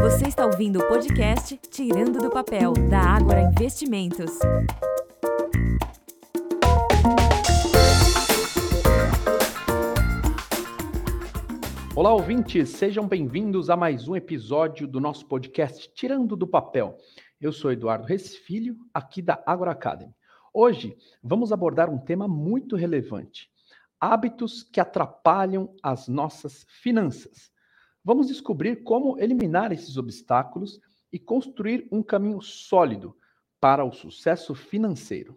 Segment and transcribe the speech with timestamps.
[0.00, 4.30] Você está ouvindo o podcast Tirando do Papel, da Ágora Investimentos.
[11.94, 16.96] Olá, ouvintes, sejam bem-vindos a mais um episódio do nosso podcast Tirando do Papel.
[17.40, 20.14] Eu sou Eduardo Resfilho, aqui da Agora Academy.
[20.52, 23.50] Hoje vamos abordar um tema muito relevante:
[23.98, 27.50] hábitos que atrapalham as nossas finanças.
[28.06, 30.80] Vamos descobrir como eliminar esses obstáculos
[31.12, 33.16] e construir um caminho sólido
[33.60, 35.36] para o sucesso financeiro.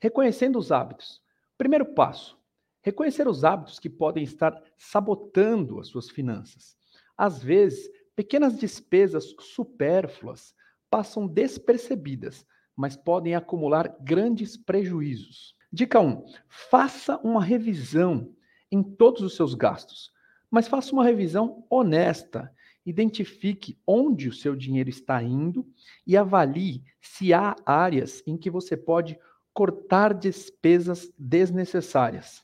[0.00, 1.22] Reconhecendo os hábitos.
[1.56, 2.36] Primeiro passo:
[2.82, 6.76] reconhecer os hábitos que podem estar sabotando as suas finanças.
[7.16, 10.56] Às vezes, pequenas despesas supérfluas
[10.90, 15.54] passam despercebidas, mas podem acumular grandes prejuízos.
[15.72, 18.34] Dica 1: faça uma revisão
[18.68, 20.10] em todos os seus gastos
[20.50, 22.52] mas faça uma revisão honesta.
[22.84, 25.66] Identifique onde o seu dinheiro está indo
[26.06, 29.18] e avalie se há áreas em que você pode
[29.52, 32.42] cortar despesas desnecessárias.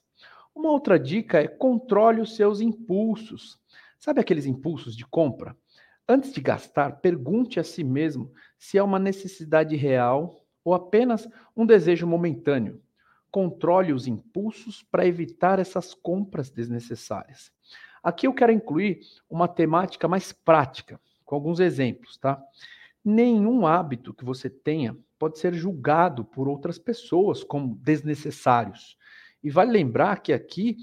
[0.55, 3.59] Uma outra dica é controle os seus impulsos.
[3.99, 5.57] Sabe aqueles impulsos de compra?
[6.07, 11.65] Antes de gastar, pergunte a si mesmo se é uma necessidade real ou apenas um
[11.65, 12.83] desejo momentâneo.
[13.31, 17.54] Controle os impulsos para evitar essas compras desnecessárias.
[18.05, 22.39] Aqui eu quero incluir uma temática mais prática, com alguns exemplos, tá?
[23.03, 28.99] Nenhum hábito que você tenha pode ser julgado por outras pessoas como desnecessários.
[29.43, 30.77] E vale lembrar que aqui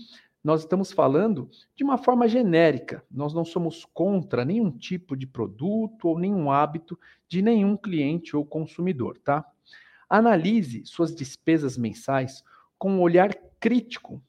[0.43, 3.05] nós estamos falando de uma forma genérica.
[3.11, 8.43] Nós não somos contra nenhum tipo de produto ou nenhum hábito de nenhum cliente ou
[8.43, 9.45] consumidor, tá?
[10.09, 12.43] Analise suas despesas mensais
[12.79, 14.19] com um olhar crítico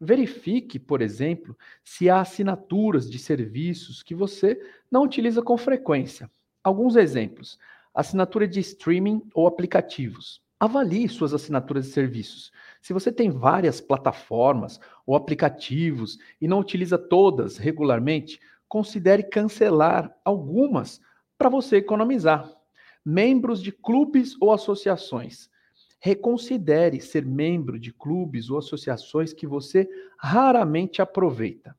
[0.00, 4.58] Verifique, por exemplo, se há assinaturas de serviços que você
[4.90, 6.30] não utiliza com frequência.
[6.64, 7.58] Alguns exemplos:
[7.94, 10.40] assinatura de streaming ou aplicativos.
[10.58, 12.50] Avalie suas assinaturas de serviços.
[12.80, 21.00] Se você tem várias plataformas ou aplicativos e não utiliza todas regularmente, considere cancelar algumas
[21.36, 22.50] para você economizar.
[23.04, 25.50] Membros de clubes ou associações
[26.00, 29.88] reconsidere ser membro de clubes ou associações que você
[30.18, 31.76] raramente aproveita.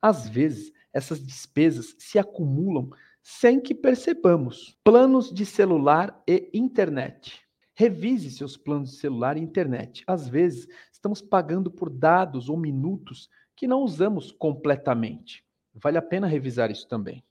[0.00, 2.90] Às vezes, essas despesas se acumulam
[3.22, 4.76] sem que percebamos.
[4.84, 7.40] Planos de celular e internet.
[7.74, 10.04] Revise seus planos de celular e internet.
[10.06, 15.44] Às vezes, estamos pagando por dados ou minutos que não usamos completamente.
[15.74, 17.24] Vale a pena revisar isso também.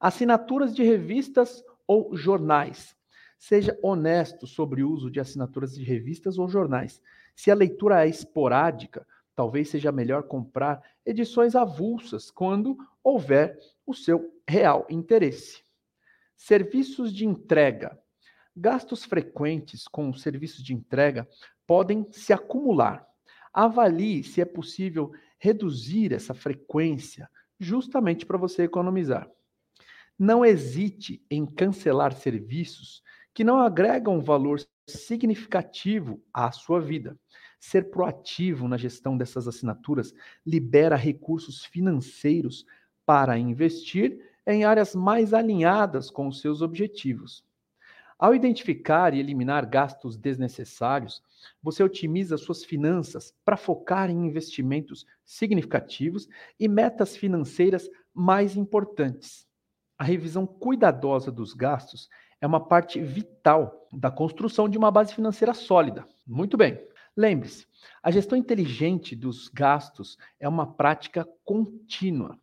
[0.00, 2.96] Assinaturas de revistas ou jornais.
[3.42, 7.02] Seja honesto sobre o uso de assinaturas de revistas ou jornais.
[7.34, 9.04] Se a leitura é esporádica,
[9.34, 15.64] talvez seja melhor comprar edições avulsas quando houver o seu real interesse.
[16.36, 17.98] Serviços de entrega.
[18.56, 21.28] Gastos frequentes com serviços de entrega
[21.66, 23.04] podem se acumular.
[23.52, 27.28] Avalie se é possível reduzir essa frequência,
[27.58, 29.28] justamente para você economizar.
[30.16, 33.02] Não hesite em cancelar serviços
[33.34, 37.18] que não agregam valor significativo à sua vida.
[37.58, 40.12] Ser proativo na gestão dessas assinaturas
[40.44, 42.66] libera recursos financeiros
[43.06, 47.44] para investir em áreas mais alinhadas com os seus objetivos.
[48.18, 51.22] Ao identificar e eliminar gastos desnecessários,
[51.60, 56.28] você otimiza suas finanças para focar em investimentos significativos
[56.58, 59.44] e metas financeiras mais importantes.
[59.98, 62.08] A revisão cuidadosa dos gastos
[62.42, 66.04] é uma parte vital da construção de uma base financeira sólida.
[66.26, 66.84] Muito bem.
[67.16, 67.66] Lembre-se,
[68.02, 72.36] a gestão inteligente dos gastos é uma prática contínua.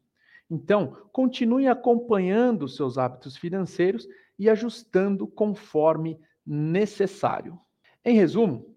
[0.49, 7.59] Então, continue acompanhando seus hábitos financeiros e ajustando conforme necessário.
[8.05, 8.73] Em resumo,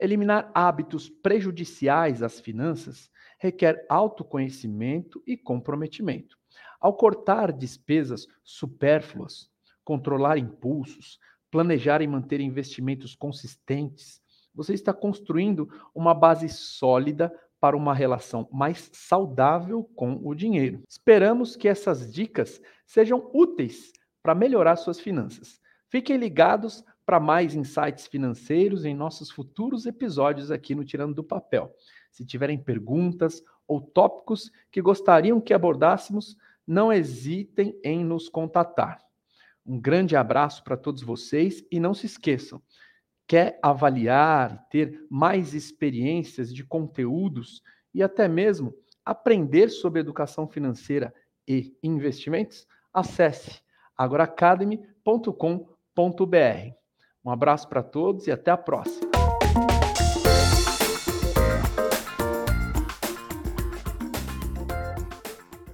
[0.00, 6.36] eliminar hábitos prejudiciais às finanças requer autoconhecimento e comprometimento.
[6.80, 9.53] Ao cortar despesas supérfluas,
[9.84, 11.18] controlar impulsos,
[11.50, 14.20] planejar e manter investimentos consistentes,
[14.54, 20.82] você está construindo uma base sólida para uma relação mais saudável com o dinheiro.
[20.88, 23.92] Esperamos que essas dicas sejam úteis
[24.22, 25.60] para melhorar suas finanças.
[25.88, 31.74] Fiquem ligados para mais insights financeiros em nossos futuros episódios aqui no Tirando do Papel.
[32.10, 36.36] Se tiverem perguntas ou tópicos que gostariam que abordássemos,
[36.66, 38.98] não hesitem em nos contatar.
[39.66, 42.62] Um grande abraço para todos vocês e não se esqueçam,
[43.26, 47.62] quer avaliar e ter mais experiências de conteúdos
[47.94, 48.74] e até mesmo
[49.04, 51.14] aprender sobre educação financeira
[51.46, 52.66] e investimentos?
[52.92, 53.60] Acesse
[53.96, 56.74] agoraacademy.com.br.
[57.24, 59.03] Um abraço para todos e até a próxima.